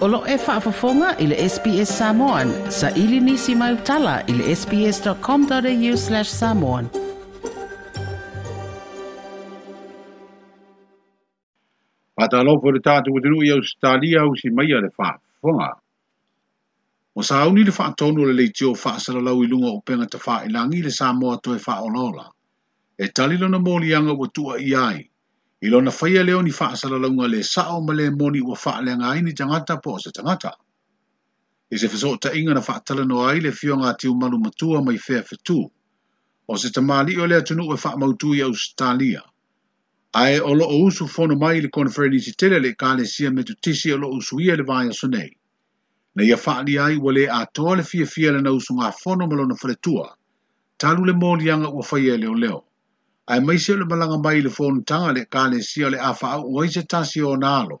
Olo 0.00 0.24
e 0.26 0.36
whaafafonga 0.38 1.12
i 1.20 1.26
le 1.26 1.36
SPS 1.48 1.90
Samoan. 1.98 2.50
Sa 2.72 2.88
ili 2.96 3.20
nisi 3.20 3.54
mai 3.54 3.74
utala 3.74 4.22
i 4.28 4.32
le 4.32 4.54
sps.com.au 4.56 5.96
slash 6.02 6.30
samoan. 6.36 6.88
Pata 12.20 12.38
alo 12.40 12.54
fwere 12.60 12.80
tātu 12.80 13.12
wadiru 13.12 13.42
i 13.48 13.52
au 13.56 13.60
stālia 13.72 14.24
au 14.24 14.32
si 14.36 14.48
maia 14.50 14.80
le 14.80 14.88
whaafonga. 14.96 15.68
O 17.14 17.22
sa 17.30 17.42
au 17.44 17.52
ni 17.52 17.64
le 17.68 17.72
whaatonu 17.76 18.24
le 18.24 18.32
leiti 18.40 18.64
o 18.64 18.72
whaasara 18.72 19.20
lau 19.20 19.44
i 19.44 19.46
lunga 19.52 19.68
o 19.74 19.82
penga 19.84 20.08
ta 20.08 20.18
whaailangi 20.24 20.80
le 20.82 20.90
Samoa 20.96 21.36
to 21.42 21.52
e 21.54 21.58
whaolola. 21.66 22.24
E 22.98 23.08
talilo 23.20 23.48
na 23.52 23.58
mōlianga 23.68 24.16
wa 24.16 24.28
i 24.64 24.72
ai 24.74 25.09
i 25.62 25.68
lona 25.68 25.90
faia 25.90 26.22
leo 26.24 26.42
ni 26.42 26.50
faasalalauga 26.50 27.26
le 27.28 27.38
saʻo 27.46 27.84
ma 27.86 27.92
le 27.94 28.04
moni 28.16 28.40
ua 28.40 28.56
faaleaga 28.56 29.04
ai 29.08 29.20
ni 29.22 29.32
tagata 29.36 29.76
po 29.84 29.92
o 29.94 29.98
se 30.04 30.08
tagata 30.18 30.52
i 31.70 31.76
se 31.78 31.84
fesoʻataʻiga 31.86 32.54
na 32.56 32.62
faatalanoa 32.68 33.26
ai 33.32 33.40
le 33.44 33.52
fioga 33.52 33.92
tiumalu 34.00 34.38
matua 34.44 34.80
mai 34.84 34.96
fea 34.98 35.20
fetū 35.30 35.58
o 36.48 36.56
se 36.56 36.68
tamālii 36.76 37.20
o 37.20 37.26
le 37.28 37.36
atunuu 37.40 37.74
e 37.74 37.76
faamautū 37.82 38.32
i 38.38 38.40
ausitalia 38.46 39.20
ae 40.22 40.40
o 40.40 40.54
loo 40.56 40.80
usu 40.88 41.04
fono 41.08 41.36
mai 41.42 41.58
i 41.58 41.60
le 41.60 41.68
konferensi 41.68 42.32
tele 42.40 42.56
le 42.60 42.72
ekalesia 42.76 43.28
metutisi 43.30 43.92
o 43.92 43.98
loo 44.00 44.16
usu 44.18 44.40
ia 44.40 44.56
le 44.56 44.64
vaeaso 44.70 45.08
nei 45.12 45.32
na 46.16 46.24
ia 46.24 46.40
faaalia 46.46 46.84
ai 46.88 46.96
ua 46.96 47.12
lē 47.12 47.28
atoa 47.40 47.76
le 47.76 47.84
fiafia 47.90 48.32
lana 48.32 48.48
usugafono 48.50 49.26
ma 49.28 49.34
lona 49.36 49.54
faletua 49.60 50.08
talu 50.80 51.04
le 51.04 51.12
moliaga 51.12 51.68
ua 51.68 51.82
faia 51.84 52.16
leo 52.16 52.32
leo 52.34 52.60
ai 53.26 53.40
mai 53.40 53.58
se 53.58 53.76
le 53.76 53.84
malanga 53.84 54.18
mai 54.22 54.40
le 54.40 54.48
fon 54.50 54.82
tanga 54.84 55.12
le 55.12 55.24
kane 55.26 55.60
si 55.62 55.82
le 55.84 55.98
afa 55.98 56.32
au 56.38 56.56
o 56.58 56.66
se 56.66 56.80
tasi 56.86 57.20
o 57.22 57.36
nalo 57.36 57.80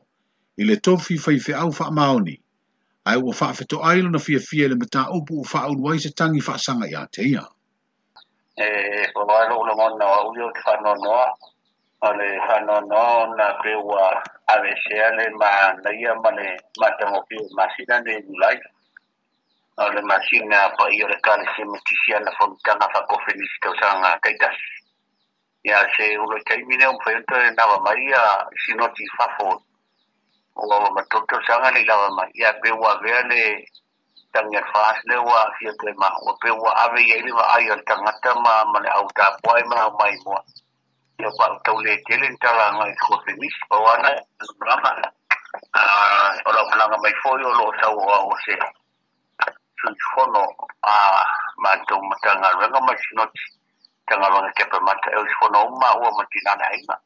i 0.58 0.64
le 0.64 0.76
tofi 0.76 1.16
fai 1.18 1.38
fe 1.40 1.52
au 1.54 1.72
fa 1.72 1.90
maoni 1.90 2.36
ai 3.06 3.16
o 3.16 3.32
fa 3.32 3.52
fe 3.54 3.64
to 3.64 3.80
ailo 3.82 4.10
na 4.10 4.18
fia 4.18 4.38
fia 4.40 4.68
le 4.68 4.76
mata 4.76 5.06
o 5.10 5.24
pu 5.26 5.44
fa 5.44 5.60
au 5.66 5.74
wai 5.80 5.98
se 5.98 6.10
tangi 6.10 6.40
fa 6.40 6.58
sanga 6.58 6.86
ya 6.88 7.06
te 7.12 7.22
ia 7.22 7.44
e 8.56 8.66
o 9.16 9.20
wai 9.26 9.48
lo 9.48 9.64
lo 9.68 9.72
mon 9.76 9.96
na 9.98 10.06
o 10.28 10.32
yo 10.38 10.50
fa 10.64 10.72
no 10.84 10.92
no 11.04 11.12
ale 12.08 12.26
fa 12.46 12.56
no 12.66 12.76
no 12.92 13.04
na 13.36 13.46
pe 13.62 13.72
wa 13.88 14.04
a 14.52 14.54
le 14.62 14.70
se 14.84 14.94
ale 15.08 15.24
ma 15.40 15.72
na 15.84 15.90
ia 16.00 16.12
ma 16.22 16.30
le 16.38 16.46
ma 16.80 16.88
te 16.98 17.04
mo 17.10 17.20
pi 17.28 17.36
ma 17.56 17.64
si 17.74 17.82
na 17.88 17.96
ne 18.00 18.14
ni 18.26 18.34
lai 18.42 18.56
ale 19.82 20.00
ma 20.02 20.16
si 20.28 20.38
na 20.50 20.60
pa 20.76 20.84
i 20.92 20.98
le 21.10 21.16
kane 21.26 21.44
se 21.56 21.64
me 21.64 21.78
tisia 21.86 22.18
na 22.20 22.30
fon 22.38 22.54
tanga 22.64 22.86
fa 22.92 23.00
ko 23.08 23.16
fe 23.24 23.32
ni 23.36 23.46
si 23.52 23.58
sanga 23.80 24.10
kai 24.24 24.36
ia 25.64 25.80
se 25.96 26.18
ulo 26.18 26.40
taimi 26.44 26.76
lea 26.76 26.92
mafaiota 26.92 27.38
le 27.38 27.50
lavamaia 27.50 28.46
sinotifafo 28.64 29.62
ua 30.56 30.78
ua 30.80 30.90
matotausaga 30.90 31.70
lei 31.70 31.84
lavamai 31.84 32.30
ia 32.34 32.52
pe 32.60 32.70
ua 32.72 32.92
avea 32.92 33.22
le 33.28 33.66
tagiafas 34.32 35.04
le 35.04 35.16
ua 35.16 35.38
afia 35.48 35.72
toe 35.78 35.92
ma 36.00 36.08
ua 36.24 36.32
pe 36.40 36.50
ua 36.50 36.70
ave 36.82 37.00
iai 37.02 37.20
le 37.26 37.32
vaai 37.38 37.70
o 37.72 37.76
le 37.76 37.82
tagata 37.84 38.30
ma 38.44 38.54
ma 38.72 38.78
le 38.80 38.88
au 38.88 39.06
tapua 39.12 39.52
ai 39.56 39.64
ma 39.68 39.74
lau 39.76 39.90
maimoa 39.98 40.40
ia 41.20 41.28
va'utau 41.38 41.76
le 41.84 41.92
tele 42.08 42.28
ni 42.28 42.36
talaga 42.38 42.84
i 42.88 42.94
kofemisi 43.04 43.60
pauana 43.68 44.08
lava 44.68 44.90
o 46.44 46.50
lau 46.56 46.64
malaga 46.70 46.96
mai 47.02 47.14
foi 47.20 47.42
o 47.44 47.50
lo 47.58 47.66
sau 47.80 47.94
oa 48.06 48.18
ua 48.28 48.36
se 48.44 48.54
suifono 49.80 50.44
a 50.82 50.90
ah, 50.90 51.24
matou 51.62 52.00
matagaluega 52.08 52.80
mai 52.86 52.96
sinoti 53.04 53.59
tanga 54.10 54.26
wanga 54.34 54.50
kepe 54.58 54.78
mata 54.86 55.08
e 55.14 55.16
usifono 55.22 55.58
uma 55.72 55.90
ua 56.00 56.10
matinana 56.18 56.66
inga 56.76 56.96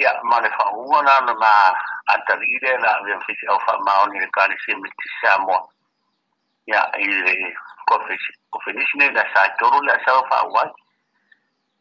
ia 0.00 0.12
mana 0.22 0.44
fa 0.56 0.64
uma 0.76 1.00
na 1.02 1.16
ma 1.32 1.72
atalire 2.12 2.76
na 2.84 2.88
avea 3.00 3.16
fisi 3.26 3.46
au 3.48 3.56
fa 3.64 3.72
maoni 3.80 4.20
le 4.20 4.28
kani 4.36 4.52
simi 4.64 4.90
tisamoa 5.00 5.64
ia 6.70 6.82
i 7.00 7.06
le 7.24 7.56
kofenisine 8.52 9.08
la 9.16 9.24
sa 9.32 9.48
toru 9.58 9.80
la 9.88 9.96
sa 10.04 10.12
fa 10.30 10.42
uai 10.52 10.68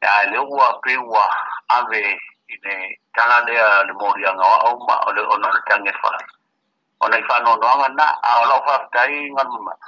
ia 0.04 0.30
le 0.32 0.40
ua 0.40 0.68
pe 0.82 0.96
ua 0.98 1.26
ave 1.68 2.16
ine 2.48 2.98
tala 3.16 3.44
lea 3.44 3.84
le 3.84 3.94
morianga 4.00 4.42
wa 4.52 4.72
uma 4.74 4.96
o 5.12 5.12
le 5.12 5.22
ona 5.34 5.50
le 5.52 5.62
tange 5.70 5.92
fa 6.02 6.16
ona 7.04 7.18
i 7.20 7.24
whanonoanga 7.28 7.88
na 8.00 8.06
a 8.24 8.34
o 8.42 8.46
lau 8.48 8.62
whaftai 8.66 9.28
ngan 9.36 9.48
mamata 9.52 9.88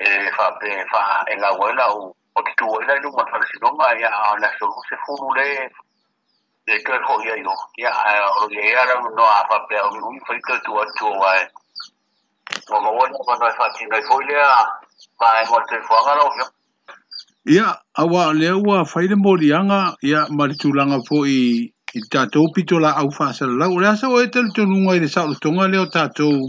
e 0.00 0.30
fa 0.34 0.46
pe 0.58 0.68
fa 0.90 1.04
e 1.30 1.34
la 1.42 1.50
wala 1.60 1.84
o 1.92 2.08
o 2.32 2.40
tu 2.56 2.64
wala 2.72 2.94
no 3.02 3.10
ma 3.16 3.24
fa 3.30 3.36
sino 3.44 3.68
ma 3.78 3.92
ya 4.00 4.08
la 4.40 4.48
so 4.58 4.66
se 4.88 4.96
fulu 5.04 5.28
le 5.36 5.48
de 6.66 6.76
to 6.84 6.96
ho 7.04 7.14
ya 7.20 7.34
yo 7.36 7.52
ya 7.76 7.92
o 8.40 8.48
ye 8.48 8.72
ya 8.72 8.84
no 8.96 9.24
a 9.28 9.40
fa 9.48 9.58
pe 9.68 9.76
o 9.80 9.88
un 9.92 10.16
fa 10.24 10.32
to 10.46 10.56
tu 10.64 10.72
tu 10.96 11.04
wa 11.20 11.32
o 12.72 12.80
mo 12.80 12.90
wala 12.96 13.18
ma 13.28 13.34
no 13.40 13.52
fa 13.60 13.66
ti 13.76 13.84
no 13.92 14.00
fo 14.08 14.16
le 14.24 14.40
ma 15.20 15.28
e 15.42 15.44
mo 15.50 15.60
te 15.68 15.76
fo 15.84 16.00
ga 16.06 16.14
lo 16.16 16.24
yo 16.40 16.46
ia 17.52 17.76
aua 18.00 18.32
lea 18.32 18.56
ua 18.56 18.86
faile 18.88 19.20
moliaga 19.20 19.96
ia 20.00 20.24
ma 20.32 20.46
le 20.48 20.54
tulaga 20.56 20.96
foʻi 21.04 21.36
i 21.92 22.00
tatou 22.08 22.48
pitola 22.54 22.96
au 23.02 23.10
faasalalau 23.12 23.76
o 23.76 23.80
le 23.82 23.88
asa 23.92 24.08
ua 24.08 24.24
e 24.24 24.30
talutonuga 24.32 24.96
i 24.96 25.00
le 25.04 25.12
saʻolotoga 25.12 25.68
lea 25.68 25.80
o 25.84 25.86
tatou 25.92 26.48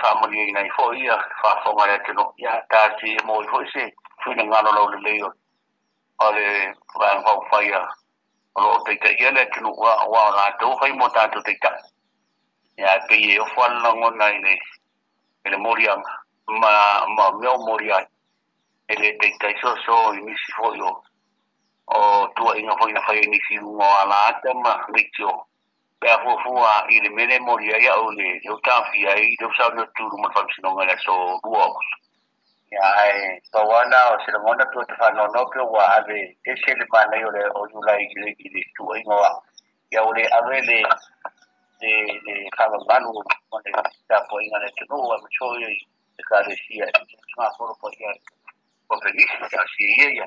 sa 0.00 0.12
mo 0.20 0.26
ni 0.28 0.52
nai 0.52 0.68
fo 0.76 0.92
ia 0.92 1.16
fa 1.40 1.50
le 1.56 1.96
nga 1.96 1.96
ia 1.96 2.12
no 2.12 2.34
ya 2.36 2.52
ta 2.70 2.92
ti 3.00 3.16
mo 3.24 3.40
se 3.72 3.92
finagalo 4.24 4.70
lau 4.72 4.88
lelei 4.92 5.18
lo 5.20 5.20
le 5.20 5.20
le 5.20 5.20
yo 5.20 5.28
ale 6.24 6.76
va 7.00 7.36
va 7.50 7.60
ia 7.64 7.80
le 9.32 9.40
atenuu 9.40 9.72
no 9.72 9.72
wa 9.72 10.04
wa 10.08 10.30
la 10.36 10.50
to 10.60 10.68
mo 10.96 11.08
tatou 11.08 11.40
to 11.40 11.52
ia 12.76 12.98
pei 13.08 13.36
e 13.36 13.38
pe 13.38 13.40
alalagona 13.40 13.48
fo 13.54 13.68
na 13.80 13.90
ngo 13.92 14.10
nai 14.10 14.38
ne 14.40 14.58
ele 15.44 15.56
moria 15.56 15.96
ma 16.60 16.72
ma 17.16 17.30
mio 17.40 17.56
moria 17.64 17.96
ele 18.88 19.16
te 19.18 19.28
te 19.40 19.48
so 19.62 19.72
so 19.86 20.12
i 20.12 20.20
nisi 20.20 20.52
foi 20.56 20.78
fo 20.78 20.92
o 21.86 22.28
tua 22.36 22.58
inga 22.58 22.76
fo 22.76 22.88
ina 22.88 23.00
nisi 23.00 23.28
ni 23.28 23.38
si 23.48 23.56
ala 23.80 24.40
ta 24.42 24.52
ma 24.64 24.84
riccio 24.92 25.46
pe 26.00 26.08
a 26.10 26.18
fuafua 26.22 26.72
i 26.94 27.00
le 27.04 27.08
mele 27.10 27.38
moli 27.40 27.72
ai 27.74 27.86
au 27.88 28.10
le 28.18 28.26
leu 28.44 28.58
tafi 28.66 29.06
ai 29.10 29.36
leu 29.40 29.50
saunoatulu 29.56 30.16
ma 30.20 30.28
le 30.28 30.34
faamasinoga 30.34 30.84
le 30.88 30.92
aso 30.92 31.12
lua 31.44 31.64
oso 31.72 31.94
ia 32.72 32.86
ae 33.02 33.40
tauala 33.52 33.98
o 34.12 34.16
se 34.24 34.30
tua 34.72 34.82
te 34.88 34.94
fanonope 35.00 35.60
ua 35.74 35.84
ave 35.96 36.18
ese 36.50 36.70
le 36.78 36.84
manai 36.92 37.24
o 37.28 37.30
le 37.36 37.42
o 37.58 37.60
iulai 37.72 38.02
i 38.44 38.48
le 38.54 38.62
tuaiga 38.76 39.14
oa 39.20 39.32
ia 39.92 40.00
o 40.08 40.12
le 40.16 40.22
ave 40.38 40.58
le 40.68 40.78
le 41.80 41.92
le 42.26 42.34
faamamanu 42.56 43.08
ma 43.50 43.58
le 43.64 43.70
tapuaiga 44.08 44.56
le 44.62 44.68
tunuu 44.76 45.12
ae 45.12 45.18
masoi 45.22 45.64
ai 45.64 45.80
le 46.46 46.54
i 47.12 47.16
gafolo 47.38 47.74
poia 47.80 48.10
ua 48.90 48.96
felisi 49.02 49.36
taasiaia 49.52 50.08
ia 50.16 50.26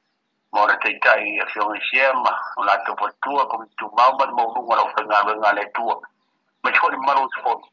mo 0.53 0.67
le 0.67 0.75
teitai 0.83 1.27
e 1.41 1.45
fiogesia 1.51 2.11
ma 2.23 2.31
o 2.59 2.63
latou 2.63 2.95
paletua 2.95 3.47
komitumao 3.47 4.11
ma 4.19 4.25
le 4.25 4.33
mauluga 4.37 4.75
lau 4.75 4.87
faigaluega 4.93 5.51
le 5.55 5.61
atua 5.63 5.95
ma 6.63 6.69
sifoni 6.73 6.97
malu 7.07 7.23
sifoni 7.35 7.65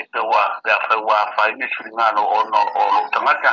e 0.00 0.04
peua 0.12 0.42
peafauā 0.64 1.18
faine 1.36 1.66
siligalo 1.74 2.22
ono 2.38 2.60
o 2.74 2.80
lou 2.94 3.04
tagata 3.12 3.52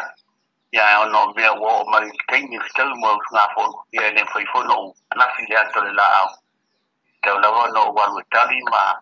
ia 0.72 1.00
ono 1.04 1.34
mea 1.36 1.52
ua 1.60 1.72
o 1.82 1.86
malitaini 1.92 2.60
fitau 2.66 2.90
mo 3.02 3.08
ausagafonu 3.12 3.76
ia 3.96 4.08
e 4.08 4.12
lē 4.16 4.24
faifono 4.32 4.74
ou 4.80 4.96
anafi 5.12 5.46
le 5.50 5.56
ato 5.58 5.82
le 5.84 5.92
laau 5.94 6.28
tau 7.24 7.38
lava 7.40 7.64
ona 7.68 7.80
ou 7.84 8.00
alu 8.04 8.20
e 8.20 8.24
tali 8.32 8.60
ma 8.72 8.94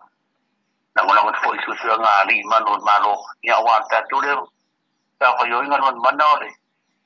lagolago 0.96 1.30
le 1.30 1.38
foʻi 1.38 1.62
suasuaga 1.64 2.08
alii 2.20 2.42
malo 2.50 2.78
malo 2.82 3.14
ia 3.42 3.54
auā 3.56 3.78
tatou 3.90 4.20
lea 4.20 4.36
tafaioi 5.18 5.66
galuanumana 5.70 6.24
o 6.32 6.36
le 6.42 6.50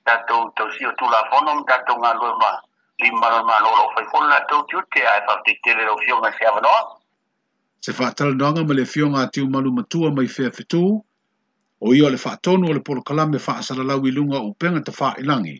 tatou 0.06 0.50
tausio 0.56 0.90
tulafono 0.98 1.50
ma 1.56 1.62
tatou 1.70 1.98
galue 2.00 2.30
ma 2.38 2.48
lo, 3.30 3.38
malolo 3.50 3.84
faifolo 3.94 4.26
latou 4.32 4.62
tiute 4.70 5.00
ae 5.12 5.20
faafetetele 5.26 5.82
laufioga 5.88 6.28
se 6.38 6.42
avanoa 6.50 6.82
se 7.84 7.90
faatalanoaga 7.98 8.62
ma 8.68 8.74
le 8.78 8.84
fioga 8.92 9.18
atiu 9.26 9.44
malu 9.54 9.70
matua 9.76 10.08
mai 10.16 10.28
feafetū 10.36 10.82
o 11.86 11.94
ia 11.94 12.06
o 12.06 12.10
le 12.10 12.18
faatonu 12.24 12.64
o 12.70 12.72
le 12.74 12.80
polokalame 12.86 13.38
faasalalau 13.46 14.06
i 14.06 14.10
luga 14.16 14.38
o 14.38 14.48
upega 14.52 14.80
tafaʻilagi 14.88 15.56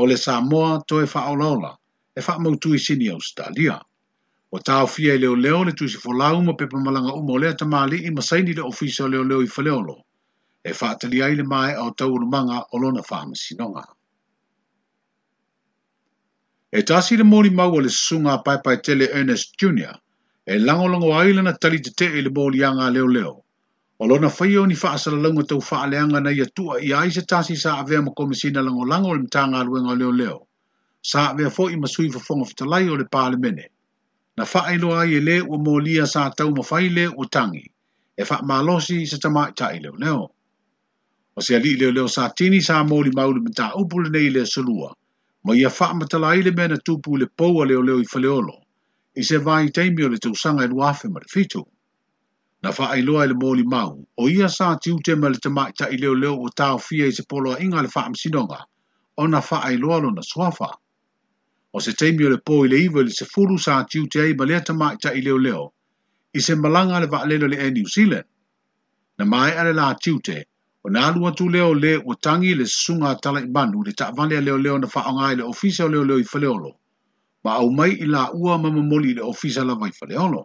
o 0.00 0.06
le 0.08 0.16
samoa 0.26 0.70
toe 0.88 1.04
faaolaola 1.14 1.70
e 2.16 2.20
faamautū 2.26 2.70
i 2.78 2.84
sini 2.86 3.08
australia 3.10 3.76
o 4.54 4.86
fia 4.94 5.14
i 5.14 5.18
leoleo 5.18 5.64
le 5.64 5.72
tusifolau 5.72 6.42
ma 6.42 6.52
pepamalaga 6.54 7.10
malanga 7.10 7.32
o 7.34 7.38
lea 7.38 7.52
tamālii 7.60 8.10
ma 8.16 8.22
saini 8.22 8.52
le 8.56 8.62
ofisa 8.62 9.04
o 9.04 9.08
leoleo 9.08 9.42
i 9.42 9.46
faleolo 9.56 9.96
e 10.64 10.72
whaatali 10.72 11.22
ai 11.22 11.34
le 11.34 11.42
mai 11.42 11.72
au 11.74 11.90
tau 11.94 12.12
manga 12.32 12.58
o 12.74 12.78
lona 12.82 13.02
whaama 13.10 13.34
sinonga. 13.42 13.84
E 16.72 16.80
tasi 16.88 17.16
le 17.16 17.24
mōri 17.24 17.50
mau 17.60 17.78
le 17.80 17.88
sunga 17.88 18.34
pai 18.44 18.58
pai 18.64 18.76
tele 18.84 19.04
Ernest 19.18 19.56
Jr. 19.60 19.94
e 20.46 20.54
langolongo 20.58 21.16
ai 21.20 21.32
lana 21.32 21.52
tali 21.62 21.78
te 21.84 21.90
te 21.98 22.06
le 22.24 22.30
mōri 22.36 22.58
anga 22.68 22.88
leo 22.90 23.06
leo. 23.16 23.34
O 24.00 24.06
lona 24.06 24.28
whaio 24.28 24.64
ni 24.66 24.74
whaasala 24.82 25.16
lango 25.24 25.42
tau 25.50 25.60
whaaleanga 25.68 26.20
nei 26.20 26.40
atua 26.46 26.74
i 26.88 26.92
ai 26.92 27.10
se 27.10 27.22
tasi 27.30 27.56
sa 27.56 27.78
avea 27.80 28.00
ma 28.04 28.12
komisina 28.16 28.60
lango 28.62 28.84
lango 28.92 29.14
le 29.14 29.20
mtanga 29.22 29.60
aluenga 29.60 29.94
leo 30.00 30.12
leo. 30.12 30.38
Sa 31.02 31.20
avea 31.30 31.50
fo 31.50 31.68
i 31.70 31.76
masui 31.76 32.10
fa 32.12 32.20
fonga 32.20 32.44
fitalai 32.50 32.88
o 32.92 32.96
le 32.96 33.04
pāle 33.12 33.36
mene. 33.42 33.64
Na 34.36 34.44
whaailo 34.44 34.94
ai 35.00 35.14
e 35.18 35.20
le 35.20 35.36
o 35.42 35.56
mōlia 35.66 36.06
sa 36.06 36.28
tau 36.36 36.50
ma 36.56 36.62
whaile 36.70 37.08
o 37.16 37.24
tangi. 37.24 37.66
E 38.20 38.22
wha 38.28 38.36
malosi 38.48 39.06
sa 39.06 39.16
tamai 39.22 39.52
tai 39.56 39.80
leo 39.80 39.96
leo. 39.96 40.20
leo. 40.20 40.30
o 41.40 41.42
se 41.44 41.56
ali 41.56 41.70
leo 41.80 41.90
leo 41.96 42.08
sa 42.14 42.22
tini 42.38 42.60
sa 42.64 42.74
mōli 42.86 43.10
maule 43.18 43.38
me 43.42 43.48
tā 43.58 43.66
upu 43.82 44.00
le 44.04 44.10
nei 44.14 44.28
le 44.32 44.40
salua, 44.54 44.88
ma 45.44 45.54
ia 45.60 45.70
wha 45.76 45.86
matala 46.00 46.32
i 46.40 46.42
le 46.46 46.50
mena 46.58 46.76
tupu 46.88 47.16
le 47.20 47.24
poua 47.38 47.64
leo 47.70 47.80
leo 47.88 47.96
i 48.02 48.08
whaleolo, 48.12 48.56
i 49.20 49.22
se 49.28 49.40
vai 49.46 49.62
teimi 49.78 50.04
le 50.14 50.18
tausanga 50.24 50.66
i 50.66 50.70
luafe 50.72 51.08
ma 51.12 51.16
le 51.22 51.28
fitu. 51.34 51.62
Na 52.62 52.68
wha 52.76 52.88
ailoa 52.96 53.24
i 53.24 53.28
le 53.32 53.36
mōli 53.44 53.64
mau, 53.76 53.94
o 54.20 54.28
ia 54.28 54.50
sa 54.56 54.74
tiu 54.86 54.98
tema 55.06 55.30
le 55.32 55.40
tamai 55.46 55.72
ta 55.78 55.88
i 55.94 56.02
leo 56.02 56.12
leo 56.24 56.34
o 56.44 56.52
tāo 56.62 56.76
fia 56.88 57.08
i 57.08 57.16
se 57.18 57.24
poloa 57.32 57.56
inga 57.68 57.80
le 57.88 57.92
wha 57.94 58.02
amsinonga, 58.10 58.60
o 59.16 59.26
na 59.32 59.40
wha 59.48 59.62
ailoa 59.70 59.96
lona 60.04 60.20
suafa. 60.32 60.68
O 61.72 61.80
se 61.88 61.96
teimi 62.04 62.28
le 62.34 62.36
pō 62.50 62.60
i 62.66 62.74
le 62.74 62.84
iwa 62.90 63.06
le 63.08 63.16
se 63.20 63.24
furu 63.32 63.56
sa 63.68 63.80
tiu 63.88 64.04
te 64.12 64.26
ai 64.28 64.36
ma 64.36 64.44
lea 64.52 64.60
tamai 64.60 64.92
ta 65.00 65.16
i 65.16 65.24
leo 65.24 65.40
leo, 65.48 65.64
i 66.36 66.44
se 66.50 66.60
malanga 66.66 67.00
le 67.00 67.08
vaalelo 67.16 67.48
le 67.48 67.56
e 67.64 67.70
New 67.80 67.88
Zealand. 67.96 68.28
Na 69.18 69.24
mai 69.32 69.56
ale 69.62 69.72
la 69.80 69.88
tiu 70.04 70.20
te, 70.28 70.40
o 70.84 70.90
na 70.90 71.00
alu 71.08 71.20
atu 71.28 71.46
leo 71.54 71.72
le 71.82 71.92
o 72.10 72.12
tangi 72.24 72.54
le 72.60 72.64
sunga 72.64 73.14
tala 73.22 73.40
i 73.40 73.48
manu 73.56 73.82
le 73.86 73.92
ta 74.00 74.06
vale 74.16 74.38
leo 74.46 74.56
leo 74.64 74.76
na 74.80 74.86
faa 74.94 75.12
ngai 75.16 75.36
le 75.40 75.44
ofisa 75.52 75.84
leo 75.92 76.04
leo 76.08 76.18
i 76.24 76.26
faleolo 76.32 76.70
ma 77.44 77.50
au 77.60 77.68
mai 77.78 77.92
i 78.04 78.06
la 78.14 78.22
ua 78.32 78.56
mamamoli 78.62 79.10
le 79.18 79.22
ofisa 79.32 79.60
la 79.68 79.74
vai 79.80 79.92
faleolo 79.98 80.42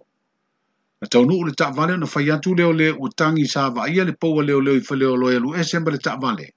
na 0.99 1.05
taunu 1.11 1.43
le 1.47 1.53
ta 1.59 1.71
vale 1.77 1.95
na 1.97 2.05
faa 2.13 2.23
yatu 2.29 2.51
leo 2.59 2.73
le 2.79 2.87
o 3.03 3.07
tangi 3.19 3.45
sa 3.53 3.69
vaa 3.75 3.87
ia 3.93 4.03
le 4.03 4.11
poua 4.21 4.43
leo 4.49 4.59
leo 4.65 4.75
i 4.81 4.83
faleolo 4.89 5.31
e 5.31 5.35
alu 5.39 5.49
esemba 5.59 5.91
le 5.91 5.97
ta 6.05 6.19
vale 6.23 6.47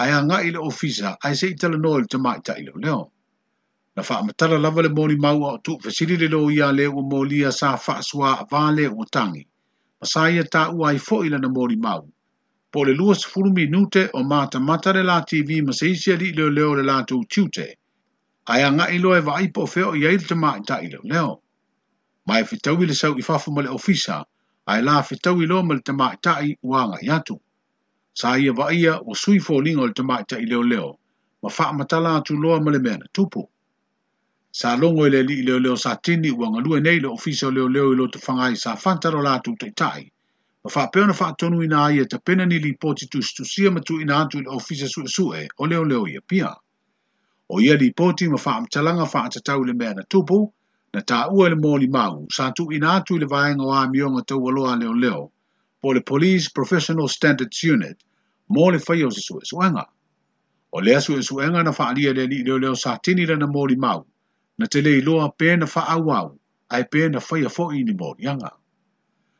ai 0.00 0.10
a 0.18 0.20
ngai 0.26 0.50
le 0.54 0.60
ofisa 0.70 1.16
ai 1.24 1.34
se 1.38 1.46
i 1.50 1.54
tala 1.58 1.76
noel 1.82 2.06
te 2.06 2.16
mai 2.22 2.38
ta 2.46 2.54
i 2.54 2.62
leo 2.62 2.78
leo 2.84 3.02
na 3.96 4.02
faa 4.06 4.22
matala 4.22 4.58
lava 4.58 4.80
le 4.86 4.90
moli 4.98 5.16
maua 5.18 5.48
o 5.54 5.58
tu 5.58 5.74
fesiri 5.82 6.14
le 6.22 6.26
leo 6.28 6.46
ia 6.50 6.70
le 6.78 6.86
o 6.86 7.00
molia 7.10 7.48
a 7.50 7.56
sa 7.58 7.74
faa 7.76 8.00
sua 8.10 8.46
vale 8.50 8.86
o 8.86 9.02
tangi 9.14 9.42
masaya 10.00 10.44
ta 10.46 10.70
uai 10.78 10.98
fo 10.98 11.24
ila 11.26 11.38
na 11.38 11.48
mori 11.48 11.74
maua 11.76 12.06
po 12.76 12.84
le 12.84 12.92
lua 12.92 13.14
sefulu 13.16 13.50
minute 13.56 14.02
o 14.18 14.22
mata 14.30 14.58
mata 14.60 14.92
le 14.96 15.02
la 15.10 15.16
TV 15.28 15.62
ma 15.66 15.72
se 15.78 15.84
isi 15.92 16.12
ali 16.14 16.28
leo 16.38 16.50
leo 16.56 16.74
le 16.78 16.82
la 16.90 16.96
tu 17.08 17.16
tiute. 17.32 17.66
Ai 18.52 18.60
anga 18.68 18.86
ilo 18.96 19.14
e 19.18 19.20
vai 19.24 19.46
po 19.54 19.62
feo 19.72 19.94
i 20.00 20.04
aile 20.08 20.24
te 20.28 20.36
maa 20.42 20.58
i 20.60 20.64
ta 20.68 20.76
i 20.86 20.88
leo 20.92 21.00
leo. 21.12 21.32
Ma 22.26 22.34
e 22.40 22.44
fitau 22.50 22.76
le 22.88 22.94
sau 23.00 23.14
i 23.20 23.22
fafu 23.28 23.48
ma 23.54 23.62
le 23.64 23.70
ofisa, 23.78 24.16
ai 24.70 24.80
la 24.84 25.00
fitau 25.08 25.40
ilo 25.44 25.56
ma 25.64 25.72
le 25.76 25.82
te 25.86 25.92
maa 26.00 26.12
i 26.16 26.20
ta 26.24 26.34
i 26.48 26.50
uanga 26.70 26.98
i 27.06 27.08
atu. 27.16 27.36
Sa 28.20 28.28
ia 28.42 28.52
va 28.58 28.66
ia 28.84 28.94
o 29.08 29.12
sui 29.22 29.40
fo 29.46 29.54
lingo 29.64 29.86
le 29.88 29.94
te 29.96 30.02
maa 30.08 30.20
i 30.20 30.24
ta 30.28 30.36
i 30.44 30.44
leo 30.50 30.62
leo, 30.72 30.90
ma 31.42 31.48
faa 31.56 31.72
matala 31.78 32.10
atu 32.18 32.36
loa 32.42 32.60
ma 32.60 32.70
le 32.74 32.80
mena 32.84 33.06
tupu. 33.16 33.40
Sa 34.58 34.68
longo 34.82 35.06
ile 35.08 35.20
li 35.28 35.36
leo 35.48 35.58
leo 35.64 35.76
sa 35.84 35.96
tini 36.04 36.28
uanga 36.30 36.60
lue 36.66 36.78
nei 36.84 37.00
le 37.00 37.08
ofisa 37.16 37.48
leo 37.56 37.68
leo 37.74 37.86
ilo 37.94 38.04
te 38.12 38.18
fangai 38.26 38.52
sa 38.62 38.76
fantaro 38.84 39.22
la 39.26 39.34
tu 39.44 39.52
te 39.64 39.68
tai. 39.80 40.02
Ta 40.10 40.15
ma 40.66 40.70
fa 40.70 40.86
pe 40.92 41.00
ona 41.00 41.12
fa 41.14 41.26
tonu 41.38 41.62
ina 41.62 41.80
ia 41.94 42.04
te 42.12 42.18
pena 42.18 42.44
ni 42.46 42.56
li 42.58 42.72
poti 42.82 43.06
tu 43.10 43.18
tu 43.36 43.44
sia 43.44 43.70
ma 43.70 43.80
tu 43.80 44.00
ina 44.04 44.26
tu 44.30 44.40
le 44.44 44.50
ofisa 44.58 44.86
su 44.88 45.00
e 45.06 45.10
su 45.16 45.24
e 45.40 45.42
o 45.62 45.66
leo 45.70 45.84
leo 45.90 46.06
ia 46.12 46.20
pia 46.26 46.50
o 47.54 47.60
ia 47.60 47.76
li 47.82 47.90
poti 47.94 48.26
ma 48.28 48.36
fa 48.44 48.54
mtalanga 48.60 49.06
fa 49.12 49.28
ta 49.34 49.40
tau 49.40 49.62
le 49.64 49.74
mea 49.74 49.94
na 49.94 50.02
tupu 50.02 50.38
na 50.94 51.00
ta 51.00 51.28
ua 51.30 51.48
le 51.50 51.54
moli 51.64 51.86
mau 51.96 52.26
sa 52.36 52.50
tu 52.50 52.64
ina 52.72 53.00
tu 53.06 53.14
le 53.18 53.26
vai 53.26 53.52
nga 53.54 53.64
wa 53.64 53.86
mi 53.90 54.02
onga 54.02 54.22
tau 54.26 54.40
aloa 54.48 54.76
leo 54.80 54.92
leo 54.94 55.22
po 55.80 55.92
le 55.94 56.00
police 56.00 56.50
professional 56.50 57.08
standards 57.08 57.62
unit 57.62 57.96
mo 58.48 58.70
le 58.70 58.78
fai 58.78 59.04
o 59.04 59.10
se 59.10 59.20
su 59.20 59.38
e 59.38 59.44
suenga 59.50 59.86
o 60.74 60.80
lea 60.80 60.98
su 61.00 61.12
e 61.14 61.22
suenga 61.22 61.62
na 61.62 61.70
fa 61.72 61.90
alia 61.94 62.12
le 62.12 62.26
li 62.26 62.42
leo 62.42 62.58
leo 62.58 62.74
sa 62.74 62.98
tini 63.02 63.24
le 63.26 63.36
na 63.36 63.46
moli 63.46 63.76
mau 63.76 64.02
na 64.58 64.66
te 64.66 64.80
leiloa 64.82 65.30
pe 65.38 65.56
na 65.56 65.66
fa 65.66 65.80
au 65.94 66.10
au 66.18 66.28
ai 66.74 66.82
pe 66.90 67.06
na 67.08 67.20
fai 67.20 67.44
a 67.44 67.48
fo 67.54 67.70
ini 67.72 67.92
moli 68.02 68.24
yanga 68.26 68.50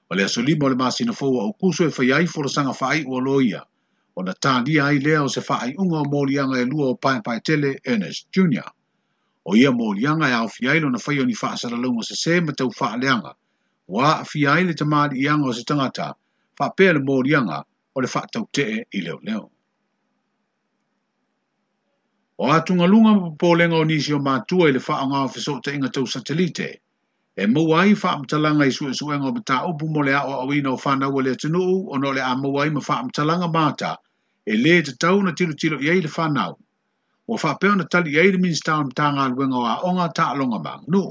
o 0.09 0.15
le 0.15 0.25
aso 0.25 0.43
lima 0.43 0.67
o 0.67 0.69
le 0.69 0.77
masina 0.77 1.13
fou 1.13 1.41
a 1.41 1.47
ukuso 1.47 1.85
e 1.87 1.91
faiai 1.91 2.27
folosaga 2.27 2.73
faai 2.81 3.03
ua 3.07 3.21
loia 3.21 3.63
ona 4.19 4.33
tālia 4.35 4.85
ai 4.87 4.99
lea 5.07 5.23
o 5.23 5.29
se 5.29 5.41
faaiʻuga 5.41 5.97
o 6.05 6.09
moliaga 6.11 6.59
e 6.61 6.65
lua 6.65 6.95
o 6.95 6.97
tele 7.47 7.81
ernest 7.85 8.29
jr 8.33 8.67
o 9.45 9.57
ia 9.57 9.71
moliaga 9.71 10.29
e 10.29 10.33
aofia 10.33 10.71
ai 10.73 10.81
lona 10.81 10.99
fai 10.99 11.19
o 11.21 11.25
ni 11.27 11.35
faasalalauga 11.35 12.03
sesē 12.11 12.41
ma 12.45 12.53
taufaaleaga 12.53 13.33
ua 13.89 14.07
aafia 14.21 14.53
ai 14.53 14.65
le 14.65 14.73
tamāliʻiaga 14.75 15.45
o 15.45 15.53
se 15.53 15.65
tagata 15.65 16.15
faapea 16.59 16.93
le 16.93 17.01
moliaga 17.01 17.65
o 17.95 18.01
le 18.01 18.07
faatauteʻe 18.09 18.85
i 18.93 19.01
leo. 19.01 19.51
o 22.39 22.47
atugaluga 22.53 23.11
ma 23.11 23.21
popolega 23.35 23.75
o 23.75 23.85
nisi 23.85 24.13
o 24.13 24.19
matua 24.19 24.69
i 24.69 24.73
le 24.73 24.79
faaaogao 24.79 25.29
fesootaʻiga 25.35 25.91
tau 25.93 26.07
satelite 26.07 26.81
e 27.43 27.47
mau 27.47 27.73
ai 27.79 27.93
faam 28.03 28.21
talanga 28.31 28.67
i 28.69 28.73
sue 28.73 28.93
sue 28.99 29.17
ngom 29.19 29.39
ta 29.49 29.57
upu 29.71 29.87
mo 29.95 30.01
le 30.09 30.13
a 30.19 30.21
o 30.29 30.33
awina 30.43 30.71
o 30.73 30.77
whanau 30.85 31.11
o 31.19 31.21
le 31.25 31.33
tunu 31.41 31.61
u 31.73 31.75
o 31.93 31.97
no 32.03 32.11
le 32.17 32.21
a 32.25 32.33
mau 32.43 32.53
ma 32.77 32.81
faam 32.89 33.11
talanga 33.17 33.49
mata 33.57 33.91
e 34.53 34.57
le 34.63 34.75
te 34.87 34.93
tau 35.03 35.21
na 35.27 35.33
tilo 35.39 35.53
tilo 35.61 35.77
iei 35.85 36.01
le 36.07 36.11
whanau 36.17 36.53
o 37.29 37.37
whapeo 37.43 37.75
na 37.77 37.85
tali 37.93 38.11
iei 38.17 38.33
le 38.33 38.39
minsta 38.45 38.79
o 38.81 38.85
mta 38.85 39.13
ngā 39.17 39.25
luenga 39.37 39.57
o 39.61 39.65
a 39.73 39.75
onga 39.89 40.09
ta 40.17 40.25
alonga 40.33 40.59
mang 40.67 40.83
nu 40.89 41.03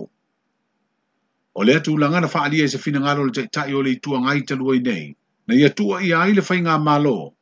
o 1.55 1.63
le 1.67 1.75
atu 1.77 1.94
ulanga 1.94 2.22
na 2.25 2.32
faa 2.34 2.50
se 2.50 2.77
fina 2.84 3.00
ngalo 3.05 3.25
le 3.29 3.34
tei 3.38 3.48
tai 3.53 3.74
o 3.74 3.82
le 3.86 3.89
itua 3.94 4.17
ngai 4.25 4.41
te 4.50 4.55
luai 4.58 4.82
nei 4.82 5.13
na 5.48 5.53
ia 5.53 5.70
tua 5.70 6.01
i 6.01 6.10
ai 6.13 6.34
le 6.34 6.41
whai 6.41 6.62
malo 6.88 7.34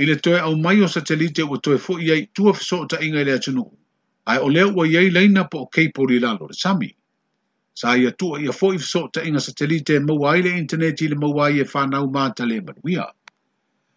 i 0.00 0.04
le 0.08 0.16
toe 0.16 0.40
au 0.40 0.56
mai 0.56 0.80
o 0.80 0.88
satelite 0.88 1.44
o 1.44 1.56
toe 1.60 1.76
fo 1.76 2.00
iei 2.00 2.32
tua 2.32 2.52
fiso 2.56 2.88
inga 3.04 3.20
i 3.20 3.24
le 3.28 3.36
atunu 3.36 3.68
ai 4.26 4.38
o 4.40 4.48
leo 4.48 4.72
wa 4.72 4.88
iei 4.88 5.10
leina 5.10 5.44
po 5.44 5.58
o 5.58 5.66
keipori 5.68 6.16
lalo 6.18 6.48
le 6.48 6.56
samii 6.56 6.96
sa 7.74 7.98
ia 7.98 8.14
tua 8.14 8.38
ia 8.38 8.54
foi 8.54 8.78
fiso 8.78 9.10
ta 9.10 9.20
inga 9.26 9.42
satelite 9.42 9.98
e 9.98 9.98
mau 9.98 10.22
ai 10.30 10.40
le 10.46 10.50
e 10.54 10.58
internet 10.62 11.02
i 11.04 11.10
le 11.10 11.18
mau 11.18 11.34
ai 11.42 11.58
e 11.58 11.64
whanau 11.66 12.06
maa 12.16 12.30
ta 12.30 12.46
le 12.46 12.60
manuia. 12.62 13.06